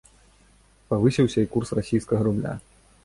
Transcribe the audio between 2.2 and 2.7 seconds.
рубля.